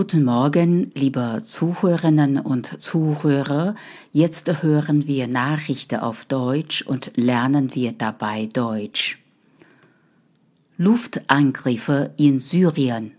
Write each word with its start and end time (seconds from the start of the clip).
Guten 0.00 0.24
Morgen, 0.24 0.90
liebe 0.94 1.42
Zuhörerinnen 1.44 2.38
und 2.38 2.80
Zuhörer. 2.80 3.74
Jetzt 4.12 4.62
hören 4.62 5.06
wir 5.06 5.28
Nachrichten 5.28 6.00
auf 6.00 6.24
Deutsch 6.24 6.80
und 6.80 7.12
lernen 7.16 7.74
wir 7.74 7.92
dabei 7.92 8.48
Deutsch. 8.50 9.18
Luftangriffe 10.78 12.14
in 12.16 12.38
Syrien. 12.38 13.12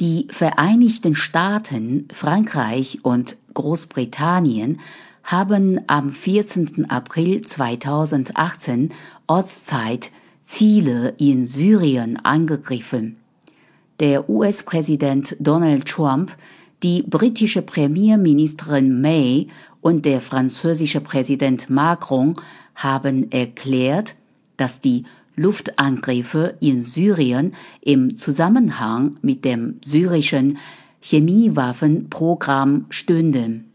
Die 0.00 0.28
Vereinigten 0.30 1.14
Staaten, 1.14 2.08
Frankreich 2.10 3.00
und 3.02 3.36
Großbritannien 3.52 4.80
haben 5.24 5.78
am 5.88 6.10
14. 6.14 6.88
April 6.88 7.42
2018 7.42 8.94
Ortszeit 9.26 10.10
Ziele 10.42 11.10
in 11.18 11.44
Syrien 11.44 12.16
angegriffen 12.24 13.18
der 14.00 14.28
US-Präsident 14.28 15.36
Donald 15.38 15.86
Trump, 15.86 16.36
die 16.82 17.02
britische 17.02 17.62
Premierministerin 17.62 19.00
May 19.00 19.48
und 19.80 20.04
der 20.04 20.20
französische 20.20 21.00
Präsident 21.00 21.70
Macron 21.70 22.34
haben 22.74 23.30
erklärt, 23.30 24.16
dass 24.56 24.80
die 24.80 25.04
Luftangriffe 25.36 26.56
in 26.60 26.82
Syrien 26.82 27.54
im 27.80 28.16
Zusammenhang 28.16 29.16
mit 29.22 29.44
dem 29.44 29.80
syrischen 29.84 30.58
Chemiewaffenprogramm 31.00 32.86
stünden. 32.90 33.70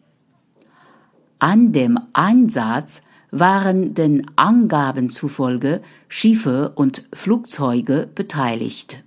An 1.38 1.72
dem 1.72 2.00
Einsatz 2.14 3.02
waren 3.32 3.94
den 3.94 4.26
Angaben 4.36 5.10
zufolge 5.10 5.82
Schiffe 6.08 6.72
und 6.76 7.04
Flugzeuge 7.14 8.10
beteiligt. 8.14 9.04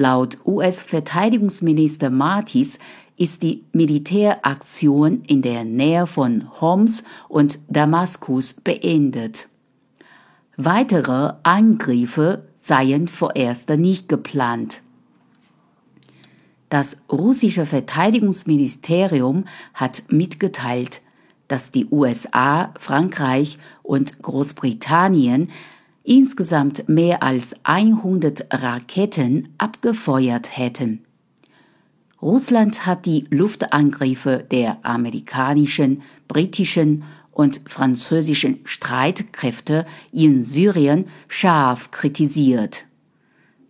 Laut 0.00 0.38
US-Verteidigungsminister 0.46 2.08
Mattis 2.08 2.78
ist 3.16 3.42
die 3.42 3.64
Militäraktion 3.72 5.24
in 5.26 5.42
der 5.42 5.64
Nähe 5.64 6.06
von 6.06 6.60
Homs 6.60 7.02
und 7.26 7.58
Damaskus 7.68 8.54
beendet. 8.54 9.48
Weitere 10.56 11.32
Angriffe 11.42 12.46
seien 12.54 13.08
vorerst 13.08 13.70
nicht 13.70 14.08
geplant. 14.08 14.82
Das 16.68 16.98
russische 17.10 17.66
Verteidigungsministerium 17.66 19.46
hat 19.74 20.04
mitgeteilt, 20.10 21.02
dass 21.48 21.72
die 21.72 21.88
USA, 21.90 22.72
Frankreich 22.78 23.58
und 23.82 24.22
Großbritannien 24.22 25.50
insgesamt 26.08 26.88
mehr 26.88 27.22
als 27.22 27.54
100 27.64 28.46
Raketen 28.50 29.48
abgefeuert 29.58 30.56
hätten. 30.56 31.04
Russland 32.22 32.86
hat 32.86 33.06
die 33.06 33.26
Luftangriffe 33.30 34.44
der 34.50 34.78
amerikanischen, 34.84 36.02
britischen 36.26 37.04
und 37.30 37.60
französischen 37.66 38.60
Streitkräfte 38.64 39.84
in 40.10 40.42
Syrien 40.42 41.06
scharf 41.28 41.90
kritisiert. 41.90 42.84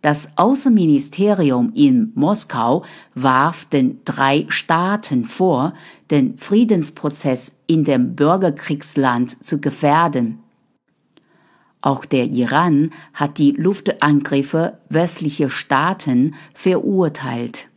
Das 0.00 0.31
Außenministerium 0.36 1.72
in 1.75 2.12
Moskau 2.14 2.84
warf 3.14 3.64
den 3.64 4.00
drei 4.05 4.47
Staaten 4.48 5.25
vor, 5.25 5.75
den 6.12 6.39
Friedensprozess 6.39 7.53
in 7.66 7.83
dem 7.83 8.14
Bürgerkriegsland 8.14 9.44
zu 9.44 9.61
gefährden. 9.61 10.39
Auch 11.80 12.04
der 12.04 12.24
Iran 12.26 12.90
hat 13.14 13.38
die 13.38 13.52
Luftangriffe 13.52 14.78
westlicher 14.88 15.48
Staaten 15.48 16.34
verurteilt. 16.54 17.68